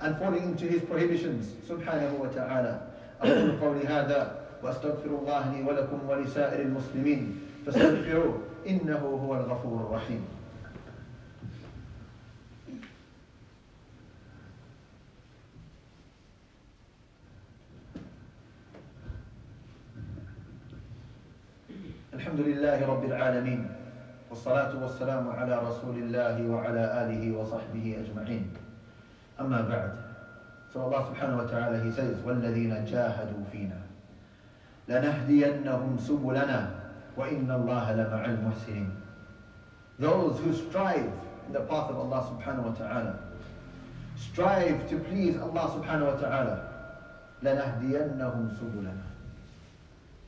and 0.00 0.16
falling 0.18 0.42
into 0.44 0.64
His 0.66 0.82
prohibitions 0.82 1.46
subhanahu 1.68 2.12
wa 2.12 2.26
ta'ala 2.28 2.86
أقول 3.22 3.60
قولي 3.60 3.84
هذا 3.86 4.32
واستغفر 4.65 5.09
الله 5.09 5.51
لي 5.51 5.63
ولكم 5.63 6.09
ولسائر 6.09 6.61
المسلمين 6.61 7.39
فاستغفروه 7.65 8.41
إنه 8.67 8.97
هو 8.97 9.35
الغفور 9.35 9.81
الرحيم. 9.81 10.25
الحمد 22.13 22.39
لله 22.39 22.87
رب 22.87 23.03
العالمين 23.05 23.69
والصلاة 24.29 24.83
والسلام 24.83 25.29
على 25.29 25.61
رسول 25.61 25.95
الله 25.97 26.49
وعلى 26.49 26.83
آله 27.05 27.37
وصحبه 27.37 27.85
أجمعين. 28.01 28.49
أما 29.39 29.61
بعد 29.61 29.93
subhanahu 30.75 31.39
wa 31.39 31.47
ta'ala 31.47 31.79
he 31.79 31.91
says 31.93 32.19
وَالَّذِينَ 32.25 32.73
جَاهَدُوا 32.83 33.47
فِينَا. 33.47 33.84
لنهدينهم 34.88 35.98
سبلنا 35.98 36.70
وإن 37.16 37.50
الله 37.50 37.92
لمع 37.92 38.24
المحسنين 38.24 38.90
Those 39.98 40.38
who 40.40 40.52
strive 40.54 41.12
in 41.46 41.52
the 41.52 41.60
path 41.60 41.90
of 41.90 41.98
Allah 41.98 42.24
subhanahu 42.32 42.64
wa 42.64 42.72
ta'ala 42.72 43.18
strive 44.16 44.88
to 44.88 44.96
please 44.98 45.36
Allah 45.36 45.76
subhanahu 45.78 46.14
wa 46.14 46.20
ta'ala 46.20 46.56
لنهدينهم 47.42 48.50
سبلنا 48.58 49.02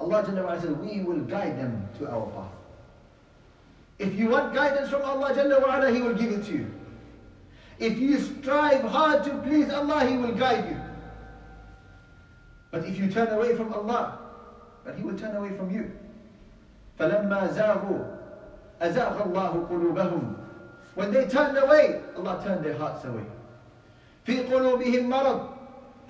Allah 0.00 0.22
Jalla 0.24 0.44
wa 0.44 0.58
says 0.60 0.70
we 0.76 1.00
will 1.02 1.20
guide 1.20 1.58
them 1.58 1.88
to 1.98 2.08
our 2.10 2.26
path 2.30 2.52
if 3.98 4.14
you 4.18 4.28
want 4.28 4.54
guidance 4.54 4.90
from 4.90 5.02
Allah 5.02 5.32
Jalla 5.34 5.60
wa 5.62 5.76
ala, 5.78 5.90
He 5.92 6.02
will 6.02 6.14
give 6.14 6.32
it 6.32 6.44
to 6.46 6.52
you 6.52 6.66
if 7.78 7.98
you 7.98 8.18
strive 8.20 8.82
hard 8.82 9.24
to 9.24 9.30
please 9.42 9.70
Allah 9.70 10.06
He 10.06 10.16
will 10.16 10.34
guide 10.34 10.68
you 10.70 10.80
but 12.70 12.84
if 12.84 12.98
you 12.98 13.10
turn 13.10 13.28
away 13.28 13.56
from 13.56 13.72
Allah 13.72 14.18
but 14.86 14.96
he 14.96 15.02
will 15.02 15.18
turn 15.18 15.36
away 15.36 15.56
from 15.56 15.70
you. 15.70 15.90
فَلَمَّا 16.98 17.54
زَاغُوا 17.54 18.18
أَزَاغَ 18.80 19.32
اللَّهُ 19.32 19.68
قُلُوبَهُمْ 19.68 20.34
When 20.94 21.12
they 21.12 21.26
turned 21.26 21.56
away, 21.56 22.00
Allah 22.16 22.42
turned 22.44 22.64
their 22.64 22.76
hearts 22.76 23.04
away. 23.04 23.24
فِي 24.26 24.48
قُلُوبِهِمْ 24.48 25.06
مَرَضٍ 25.06 25.48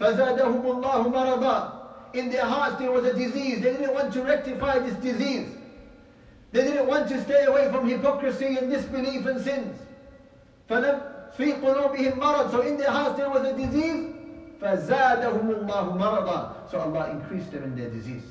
فَزَادَهُمُ 0.00 0.62
اللَّهُ 0.62 1.12
مَرَضًا 1.12 2.14
In 2.14 2.30
their 2.30 2.44
hearts 2.44 2.76
there 2.76 2.90
was 2.90 3.04
a 3.04 3.14
disease. 3.14 3.62
They 3.62 3.72
didn't 3.72 3.94
want 3.94 4.12
to 4.14 4.22
rectify 4.22 4.78
this 4.78 4.94
disease. 4.96 5.48
They 6.52 6.64
didn't 6.64 6.86
want 6.86 7.08
to 7.08 7.22
stay 7.22 7.44
away 7.44 7.70
from 7.70 7.88
hypocrisy 7.88 8.58
and 8.58 8.70
disbelief 8.70 9.26
and 9.26 9.40
sins. 9.40 9.78
فَلَمْ 10.68 11.00
فِي 11.36 11.60
قُلُوبِهِمْ 11.60 12.18
مَرَضٍ 12.18 12.50
So 12.50 12.60
in 12.60 12.76
their 12.76 12.90
hearts 12.90 13.16
there 13.16 13.30
was 13.30 13.44
a 13.44 13.56
disease. 13.56 14.14
فَزَادَهُمُ 14.60 15.66
اللَّهُ 15.66 15.96
مَرَضًا 15.98 16.70
So 16.70 16.80
Allah 16.80 17.10
increased 17.10 17.50
them 17.52 17.64
in 17.64 17.76
their 17.76 17.90
disease. 17.90 18.24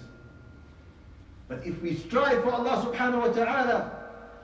But 1.47 1.65
if 1.65 1.81
we 1.81 1.95
strive 1.95 2.43
for 2.43 2.51
Allah 2.51 2.85
subhanahu 2.85 3.27
wa 3.27 3.33
ta'ala, 3.33 3.91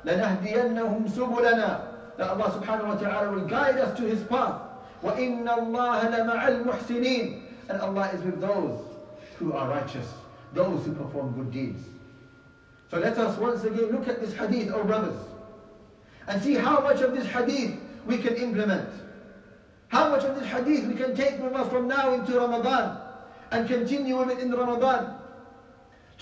لَنَهْدِيَنَّهُمْ 0.05 1.09
سُبُلَنَا 1.09 2.17
That 2.17 2.29
Allah 2.29 2.51
subhanahu 2.59 2.87
wa 2.87 2.95
ta'ala 2.95 3.31
will 3.31 3.47
guide 3.47 3.77
us 3.77 3.97
to 3.97 4.03
His 4.03 4.21
path. 4.23 4.61
وَإِنَّ 5.03 5.47
اللَّهَ 5.47 5.99
لَمَعَ 6.11 6.63
الْمُحْسِنِينَ 6.65 7.41
And 7.69 7.81
Allah 7.81 8.09
is 8.13 8.21
with 8.23 8.41
those 8.41 8.79
who 9.37 9.53
are 9.53 9.69
righteous, 9.69 10.07
those 10.53 10.85
who 10.85 10.93
perform 10.93 11.33
good 11.33 11.51
deeds. 11.51 11.83
So 12.89 12.99
let 12.99 13.17
us 13.17 13.37
once 13.37 13.63
again 13.63 13.91
look 13.91 14.07
at 14.07 14.19
this 14.19 14.33
hadith, 14.33 14.71
oh 14.73 14.83
brothers, 14.83 15.19
and 16.27 16.41
see 16.41 16.55
how 16.55 16.81
much 16.81 17.01
of 17.01 17.13
this 17.13 17.27
hadith 17.27 17.79
we 18.05 18.17
can 18.17 18.35
implement. 18.35 18.89
How 19.89 20.09
much 20.09 20.23
of 20.23 20.35
this 20.35 20.47
hadith 20.47 20.85
we 20.85 20.95
can 20.95 21.15
take 21.15 21.39
with 21.39 21.53
us 21.53 21.69
from 21.71 21.87
now 21.87 22.13
into 22.13 22.37
Ramadan 22.37 22.97
and 23.51 23.67
continue 23.67 24.17
with 24.17 24.31
it 24.31 24.39
in 24.39 24.51
Ramadan 24.51 25.15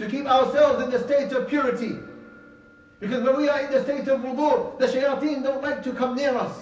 to 0.01 0.09
keep 0.09 0.25
ourselves 0.25 0.83
in 0.83 0.91
the 0.91 0.99
state 1.05 1.31
of 1.33 1.47
purity, 1.47 1.99
Because 3.01 3.23
when 3.23 3.37
we 3.37 3.49
are 3.51 3.61
in 3.61 3.71
the 3.71 3.83
state 3.83 4.09
of 4.09 4.21
wudu, 4.21 4.79
the 4.79 4.87
shayateen 4.87 5.43
don't 5.43 5.63
like 5.63 5.83
to 5.85 5.93
come 5.93 6.17
near 6.17 6.35
us. 6.35 6.57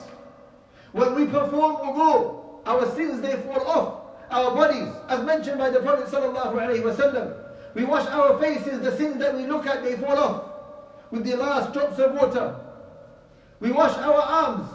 When 0.90 1.14
we 1.14 1.26
perform 1.26 1.76
wudu, 1.76 2.66
our 2.66 2.94
sins 2.96 3.20
they 3.20 3.36
fall 3.42 3.64
off 3.66 3.94
our 4.30 4.54
bodies, 4.54 4.92
as 5.08 5.24
mentioned 5.24 5.56
by 5.56 5.70
the 5.70 5.80
Prophet 5.80 6.06
sallallahu. 6.06 7.44
We 7.74 7.84
wash 7.84 8.06
our 8.08 8.38
faces, 8.40 8.80
the 8.80 8.96
sins 8.96 9.18
that 9.18 9.36
we 9.36 9.46
look 9.46 9.66
at 9.66 9.84
they 9.84 9.96
fall 9.96 10.18
off 10.18 10.44
with 11.12 11.24
the 11.24 11.36
last 11.36 11.72
drops 11.72 11.98
of 12.00 12.14
water. 12.14 12.56
We 13.60 13.70
wash 13.70 13.96
our 13.98 14.20
arms, 14.20 14.68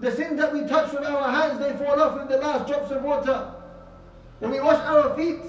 the 0.00 0.12
sins 0.12 0.38
that 0.38 0.52
we 0.52 0.60
touch 0.68 0.92
with 0.92 1.04
our 1.04 1.30
hands 1.30 1.58
they 1.58 1.72
fall 1.82 2.00
off 2.00 2.18
with 2.18 2.28
the 2.28 2.36
last 2.36 2.68
drops 2.68 2.90
of 2.90 3.02
water. 3.02 3.50
When 4.40 4.50
we 4.50 4.60
wash 4.60 4.78
our 4.80 5.16
feet, 5.16 5.40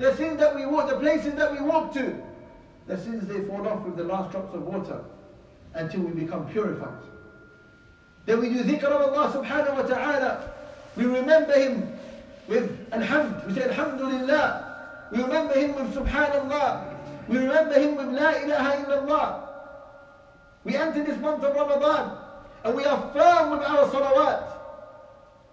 the 0.00 0.16
sins 0.16 0.38
that 0.38 0.56
we 0.56 0.64
walk, 0.64 0.88
the 0.88 0.98
places 0.98 1.34
that 1.34 1.52
we 1.52 1.60
walk 1.60 1.92
to, 1.92 2.16
the 2.86 2.96
sins 2.96 3.26
they 3.28 3.44
fall 3.44 3.68
off 3.68 3.84
with 3.84 3.96
the 3.96 4.04
last 4.04 4.32
drops 4.32 4.54
of 4.54 4.62
water 4.62 5.04
until 5.74 6.00
we 6.00 6.12
become 6.24 6.48
purified. 6.48 7.02
Then 8.24 8.40
we 8.40 8.48
do 8.48 8.64
dhikr 8.64 8.84
of 8.84 9.12
Allah 9.12 9.30
subhanahu 9.30 9.76
wa 9.76 9.82
ta'ala. 9.82 10.52
We 10.96 11.04
remember 11.04 11.52
Him 11.52 11.92
with 12.48 12.90
Alhamd. 12.90 13.46
We 13.46 13.54
say 13.54 13.64
Alhamdulillah. 13.64 15.08
We 15.12 15.22
remember 15.22 15.54
Him 15.54 15.74
with 15.74 15.94
Subhanallah. 15.94 16.96
We 17.28 17.36
remember 17.36 17.78
Him 17.78 17.96
with 17.96 18.08
La 18.08 18.30
ilaha 18.30 18.84
illallah. 18.84 19.48
We 20.64 20.76
enter 20.76 21.04
this 21.04 21.18
month 21.18 21.44
of 21.44 21.54
Ramadan 21.54 22.16
and 22.64 22.74
we 22.74 22.84
are 22.86 23.12
firm 23.12 23.50
with 23.50 23.60
our 23.68 23.84
salawat. 23.88 24.50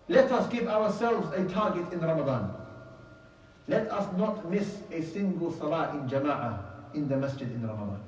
Let 0.08 0.32
us 0.32 0.48
give 0.50 0.68
ourselves 0.68 1.34
a 1.36 1.44
target 1.50 1.92
in 1.92 2.00
Ramadan. 2.00 2.67
Let 3.69 3.91
us 3.91 4.07
not 4.17 4.51
miss 4.51 4.79
a 4.91 5.03
single 5.03 5.53
salah 5.53 5.91
in 5.95 6.09
jama'ah 6.09 6.59
in 6.95 7.09
the 7.09 7.17
masjid 7.17 7.51
in 7.51 7.67
Ramadan. 7.67 8.01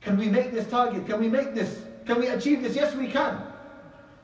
Can 0.00 0.16
we 0.16 0.28
make 0.28 0.52
this 0.52 0.66
target? 0.68 1.06
Can 1.06 1.20
we 1.20 1.28
make 1.28 1.54
this? 1.54 1.82
Can 2.06 2.20
we 2.20 2.28
achieve 2.28 2.62
this? 2.62 2.74
Yes, 2.74 2.94
we 2.94 3.08
can. 3.08 3.42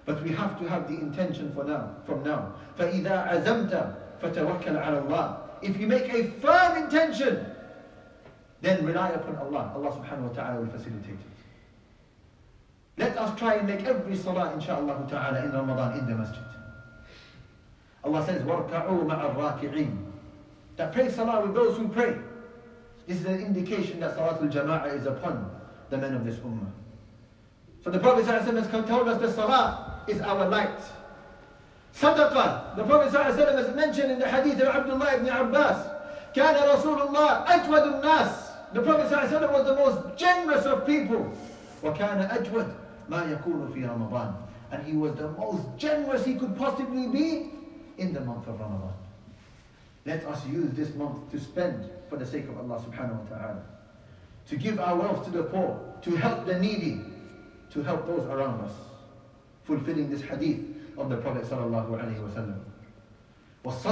But 0.06 0.22
we 0.22 0.30
have 0.32 0.58
to 0.60 0.68
have 0.68 0.88
the 0.88 0.94
intention 0.94 1.52
for 1.54 1.64
now, 1.64 1.96
from 2.06 2.22
now. 2.22 2.54
فَإِذَا 2.78 3.44
عَزَمْتَ 3.44 3.96
فَتَوَكَّلْ 4.20 4.76
عَلَى 4.84 5.06
اللَّهِ 5.06 5.38
If 5.62 5.80
you 5.80 5.86
make 5.86 6.12
a 6.12 6.24
firm 6.40 6.84
intention, 6.84 7.46
then 8.60 8.84
rely 8.84 9.10
upon 9.10 9.36
Allah. 9.36 9.72
Allah 9.74 9.90
subhanahu 9.92 10.28
wa 10.28 10.34
ta'ala 10.34 10.60
will 10.60 10.70
facilitate 10.70 11.14
it. 11.14 11.34
Let 12.96 13.18
us 13.18 13.38
try 13.38 13.54
and 13.54 13.66
make 13.66 13.84
every 13.84 14.16
salah, 14.16 14.52
inshaAllah 14.56 15.08
ta'ala, 15.08 15.44
in 15.44 15.52
Ramadan, 15.52 15.98
in 15.98 16.06
the 16.06 16.14
masjid. 16.14 16.44
Allah 18.04 18.24
says, 18.24 18.42
وَارْكَعُوا 18.42 19.04
مَعَ 19.06 19.34
الرَّاكِعِينَ 19.34 20.07
That 20.78 20.92
pray 20.92 21.08
salah 21.10 21.42
with 21.46 21.54
those 21.54 21.76
who 21.76 21.88
pray. 21.88 22.16
This 23.06 23.20
is 23.20 23.26
an 23.26 23.40
indication 23.40 24.00
that 24.00 24.16
Salatul 24.16 24.50
Jama'ah 24.50 24.98
is 24.98 25.06
upon 25.06 25.50
the 25.90 25.98
men 25.98 26.14
of 26.14 26.24
this 26.24 26.36
ummah. 26.36 26.70
So 27.84 27.90
the 27.90 27.98
Prophet 27.98 28.24
ﷺ 28.24 28.56
has 28.56 28.88
told 28.88 29.08
us 29.08 29.20
that 29.20 29.34
salah 29.34 30.02
is 30.08 30.20
our 30.22 30.48
light. 30.48 30.80
Sadaqah, 31.94 32.76
the 32.76 32.84
Prophet 32.84 33.12
ﷺ 33.12 33.54
has 33.56 33.76
mentioned 33.76 34.10
in 34.10 34.18
the 34.18 34.28
hadith 34.28 34.58
of 34.60 34.68
Abdullah 34.68 35.16
ibn 35.16 35.28
Abbas, 35.28 35.86
كان 36.34 36.54
رسول 36.54 37.08
الله 37.08 37.46
أجود 37.46 38.00
الناس. 38.00 38.72
The 38.72 38.80
Prophet 38.82 39.12
ﷺ 39.12 39.52
was 39.52 39.66
the 39.66 39.74
most 39.76 40.18
generous 40.18 40.64
of 40.64 40.86
people. 40.86 41.30
وكان 41.82 42.28
أجود 42.30 42.72
ما 43.08 43.22
يكون 43.22 43.72
في 43.72 43.86
رمضان. 43.86 44.34
And 44.72 44.84
he 44.84 44.96
was 44.96 45.14
the 45.14 45.28
most 45.32 45.62
generous 45.76 46.24
he 46.24 46.34
could 46.34 46.56
possibly 46.56 47.06
be 47.06 47.50
in 47.98 48.14
the 48.14 48.20
month 48.20 48.48
of 48.48 48.58
Ramadan. 48.58 48.94
Let 50.09 50.25
us 50.25 50.43
use 50.47 50.71
this 50.71 50.91
month 50.95 51.29
to 51.29 51.39
spend 51.39 51.87
for 52.09 52.17
the 52.17 52.25
sake 52.25 52.45
of 52.49 52.57
Allah 52.57 52.81
subhanahu 52.81 53.29
wa 53.29 53.37
ta'ala. 53.37 53.61
To 54.47 54.55
give 54.55 54.79
our 54.79 54.95
wealth 54.95 55.23
to 55.25 55.29
the 55.29 55.43
poor, 55.43 55.79
to 56.01 56.15
help 56.15 56.47
the 56.47 56.57
needy, 56.57 57.01
to 57.69 57.83
help 57.83 58.07
those 58.07 58.25
around 58.25 58.59
us. 58.61 58.71
Fulfilling 59.65 60.09
this 60.09 60.23
hadith 60.23 60.65
of 60.97 61.11
the 61.11 61.17
Prophet 61.17 61.43
sallallahu 61.43 61.89
alayhi 61.89 62.23
wa 62.23 62.29
sallam. 62.33 62.57
Was 63.61 63.85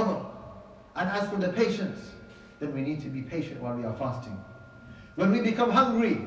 And 0.96 1.08
as 1.08 1.30
for 1.30 1.36
the 1.36 1.50
patience, 1.52 2.10
then 2.58 2.74
we 2.74 2.80
need 2.80 3.00
to 3.02 3.08
be 3.08 3.22
patient 3.22 3.62
while 3.62 3.76
we 3.76 3.84
are 3.84 3.94
fasting. 3.94 4.36
When 5.14 5.30
we 5.30 5.40
become 5.40 5.70
hungry, 5.70 6.20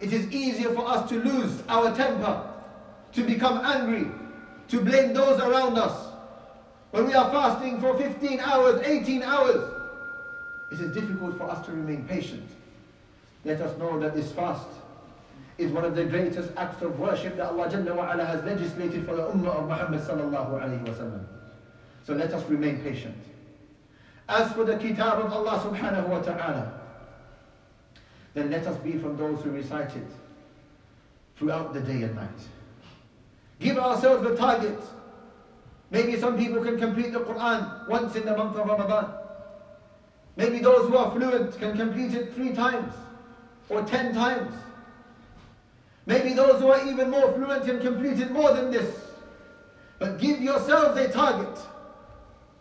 it 0.00 0.14
is 0.14 0.26
easier 0.32 0.72
for 0.72 0.88
us 0.88 1.06
to 1.10 1.20
lose 1.20 1.62
our 1.68 1.94
temper, 1.94 2.50
to 3.12 3.22
become 3.22 3.60
angry, 3.62 4.10
to 4.68 4.80
blame 4.80 5.12
those 5.12 5.38
around 5.38 5.76
us. 5.76 6.03
When 6.94 7.08
we 7.08 7.14
are 7.14 7.28
fasting 7.28 7.80
for 7.80 7.98
15 7.98 8.38
hours, 8.38 8.80
18 8.86 9.24
hours, 9.24 9.68
it 10.70 10.78
is 10.78 10.92
difficult 10.94 11.36
for 11.36 11.50
us 11.50 11.66
to 11.66 11.72
remain 11.72 12.06
patient. 12.06 12.48
Let 13.44 13.60
us 13.62 13.76
know 13.78 13.98
that 13.98 14.14
this 14.14 14.30
fast 14.30 14.68
is 15.58 15.72
one 15.72 15.84
of 15.84 15.96
the 15.96 16.04
greatest 16.04 16.52
acts 16.56 16.82
of 16.82 16.96
worship 17.00 17.36
that 17.38 17.46
Allah 17.46 17.66
Jalla 17.66 18.24
has 18.24 18.44
legislated 18.44 19.04
for 19.06 19.16
the 19.16 19.22
Ummah 19.22 19.56
of 19.56 19.66
Muhammad 19.68 20.02
sallallahu 20.02 20.62
alayhi 20.62 20.86
wa 20.86 21.18
So 22.04 22.12
let 22.14 22.32
us 22.32 22.48
remain 22.48 22.80
patient. 22.80 23.18
As 24.28 24.52
for 24.52 24.64
the 24.64 24.76
kitab 24.78 25.18
of 25.18 25.32
Allah 25.32 25.58
subhanahu 25.68 26.08
wa 26.10 26.20
ta'ala, 26.20 26.80
then 28.34 28.52
let 28.52 28.68
us 28.68 28.76
be 28.84 28.92
from 28.98 29.16
those 29.16 29.42
who 29.42 29.50
recite 29.50 29.96
it 29.96 30.06
throughout 31.34 31.74
the 31.74 31.80
day 31.80 32.04
and 32.04 32.14
night. 32.14 32.40
Give 33.58 33.78
ourselves 33.78 34.22
the 34.22 34.36
target. 34.36 34.78
Maybe 35.94 36.18
some 36.18 36.36
people 36.36 36.60
can 36.64 36.76
complete 36.76 37.12
the 37.12 37.20
Quran 37.20 37.88
once 37.88 38.16
in 38.16 38.26
the 38.26 38.36
month 38.36 38.56
of 38.56 38.66
Ramadan. 38.66 39.14
Maybe 40.34 40.58
those 40.58 40.88
who 40.88 40.96
are 40.96 41.12
fluent 41.12 41.56
can 41.56 41.76
complete 41.76 42.14
it 42.14 42.34
three 42.34 42.52
times 42.52 42.92
or 43.68 43.84
ten 43.84 44.12
times. 44.12 44.52
Maybe 46.06 46.34
those 46.34 46.60
who 46.60 46.66
are 46.72 46.84
even 46.84 47.10
more 47.10 47.32
fluent 47.34 47.64
can 47.64 47.78
complete 47.78 48.18
it 48.18 48.32
more 48.32 48.52
than 48.52 48.72
this. 48.72 48.90
But 50.00 50.18
give 50.18 50.40
yourselves 50.40 50.98
a 50.98 51.12
target 51.12 51.56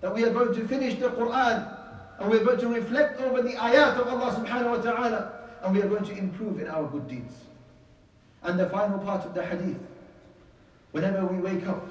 that 0.02 0.14
we 0.14 0.24
are 0.26 0.32
going 0.32 0.54
to 0.54 0.68
finish 0.68 1.00
the 1.00 1.10
Quran 1.10 1.76
and 2.20 2.30
we're 2.30 2.46
going 2.46 2.60
to 2.60 2.68
reflect 2.68 3.20
over 3.22 3.42
the 3.42 3.54
ayat 3.54 3.98
of 3.98 4.10
Allah 4.10 4.46
subhanahu 4.46 4.78
wa 4.78 4.82
ta'ala 4.84 5.34
and 5.64 5.76
we 5.76 5.82
are 5.82 5.90
going 5.90 6.06
to 6.06 6.16
improve 6.16 6.62
in 6.62 6.68
our 6.68 6.88
good 6.88 7.08
deeds. 7.08 7.34
And 8.44 8.60
the 8.60 8.70
final 8.70 9.00
part 9.00 9.26
of 9.26 9.34
the 9.34 9.44
hadith, 9.44 9.82
whenever 10.92 11.26
we 11.26 11.40
wake 11.40 11.66
up 11.68 11.84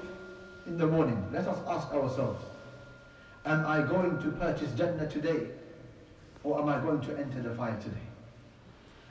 in 0.66 0.76
the 0.76 0.86
morning, 0.86 1.24
let 1.32 1.46
us 1.46 1.58
ask 1.66 1.88
ourselves, 1.92 2.44
am 3.44 3.64
I 3.66 3.82
going 3.82 4.20
to 4.22 4.30
purchase 4.32 4.72
Jannah 4.72 5.08
today 5.08 5.48
or 6.44 6.60
am 6.60 6.68
I 6.68 6.78
going 6.80 7.00
to 7.00 7.18
enter 7.18 7.40
the 7.42 7.54
fire 7.54 7.78
today? 7.80 7.96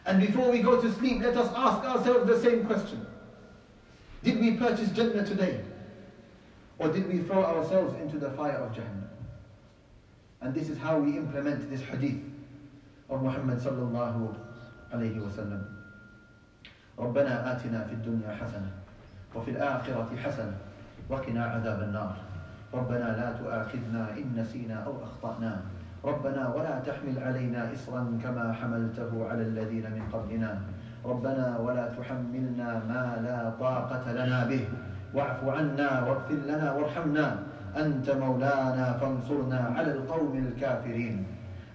And 0.06 0.22
before 0.26 0.52
we 0.52 0.60
go 0.60 0.80
to 0.82 0.92
sleep, 0.94 1.22
let 1.22 1.36
us 1.36 1.52
ask 1.56 1.84
ourselves 1.84 2.28
the 2.28 2.40
same 2.40 2.66
question. 2.66 3.06
Did 4.24 4.40
we 4.40 4.52
purchase 4.56 4.90
Jannah 4.92 5.26
today? 5.26 5.62
Or 6.80 6.90
did 6.90 7.12
we 7.12 7.20
throw 7.20 7.44
ourselves 7.44 8.00
into 8.02 8.18
the 8.20 8.30
fire 8.32 8.58
of 8.58 8.72
Jahannam? 8.74 9.08
And 10.42 10.54
this 10.54 10.70
is 10.70 10.78
how 10.78 11.00
we 11.00 11.18
implement 11.18 11.70
this 11.70 11.82
hadith 11.82 12.22
of 13.10 13.24
Muhammad 13.24 13.60
sallallahu 13.60 14.36
alayhi 14.94 15.22
wa 15.22 15.30
sallam. 15.30 15.66
ربنا 16.98 17.54
آتنا 17.54 17.88
في 17.88 17.94
الدنيا 17.94 18.38
حسنة 18.42 18.72
وفي 19.36 19.52
الآخرة 19.52 20.10
حسنة 20.24 20.58
وقنا 21.13 21.45
عذاب 21.45 21.81
النار. 21.83 22.15
ربنا 22.75 23.09
لا 23.21 23.33
تؤاخذنا 23.33 24.17
إن 24.17 24.33
نسينا 24.41 24.75
أو 24.75 24.93
أخطأنا. 25.05 25.61
ربنا 26.05 26.55
ولا 26.55 26.81
تحمل 26.81 27.19
علينا 27.23 27.73
إصرا 27.73 28.19
كما 28.25 28.53
حملته 28.53 29.29
على 29.31 29.43
الذين 29.43 29.83
من 29.83 30.03
قبلنا. 30.13 30.59
ربنا 31.05 31.59
ولا 31.59 31.89
تحملنا 31.99 32.69
ما 32.89 33.05
لا 33.23 33.53
طاقة 33.61 34.13
لنا 34.13 34.45
به. 34.45 34.65
واعف 35.15 35.45
عنا 35.45 35.91
واغفر 36.09 36.35
لنا 36.35 36.73
وارحمنا. 36.73 37.37
أنت 37.77 38.11
مولانا 38.11 38.93
فانصرنا 38.93 39.61
على 39.77 39.93
القوم 39.93 40.33
الكافرين. 40.49 41.25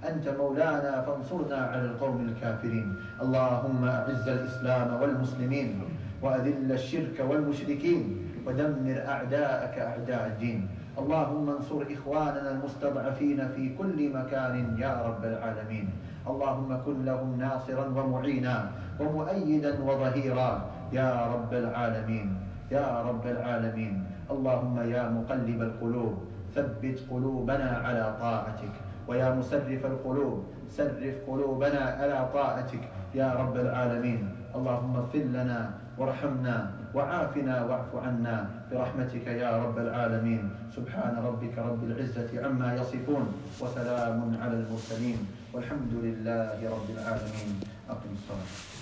أنت 0.09 0.29
مولانا 0.29 1.01
فانصرنا 1.01 1.57
على 1.57 1.81
القوم 1.81 2.27
الكافرين. 2.29 2.95
اللهم 3.21 3.85
أعز 3.85 4.27
الإسلام 4.27 5.01
والمسلمين. 5.01 5.81
وأذل 6.21 6.71
الشرك 6.71 7.17
والمشركين. 7.29 8.26
ودمر 8.47 8.97
أعداءك 9.07 9.75
أعداء 9.79 10.23
الدين. 10.27 10.67
اللهم 10.97 11.49
انصر 11.49 11.83
إخواننا 11.83 12.51
المستضعفين 12.51 13.39
في 13.55 13.75
كل 13.75 13.99
مكان 14.09 14.55
يا 14.79 14.93
رب 15.03 15.23
العالمين. 15.25 15.87
اللهم 16.27 16.69
كن 16.85 17.05
لهم 17.05 17.29
ناصرا 17.39 17.85
ومعينا 17.91 18.55
ومؤيدا 18.99 19.71
وظهيرا 19.83 20.51
يا 20.93 21.11
رب 21.33 21.51
العالمين. 21.53 22.27
يا 22.71 22.87
رب 23.03 23.25
العالمين. 23.27 23.93
اللهم 24.31 24.75
يا 24.89 25.03
مقلب 25.09 25.61
القلوب 25.61 26.15
ثبت 26.55 26.97
قلوبنا 27.11 27.69
على 27.85 28.15
طاعتك. 28.19 28.73
ويا 29.07 29.29
مسرف 29.35 29.85
القلوب 29.85 30.43
سرف 30.67 31.15
قلوبنا 31.27 31.83
على 31.99 32.29
طاعتك 32.33 32.83
يا 33.15 33.33
رب 33.33 33.55
العالمين. 33.55 34.21
اللهم 34.55 34.95
اغفر 34.95 35.25
لنا 35.31 35.59
وارحمنا 35.97 36.71
وعافنا 36.93 37.55
واعف 37.65 37.91
عنا 37.95 38.49
برحمتك 38.71 39.27
يا 39.27 39.51
رب 39.63 39.77
العالمين. 39.77 40.49
سبحان 40.75 41.17
ربك 41.17 41.57
رب 41.57 41.81
العزة 41.83 42.29
عما 42.45 42.73
يصفون 42.75 43.25
وسلام 43.61 44.37
على 44.41 44.55
المرسلين 44.61 45.19
والحمد 45.53 45.93
لله 45.93 46.57
رب 46.69 46.89
العالمين. 46.89 47.49
أقم 47.89 48.11
الصلاة. 48.13 48.76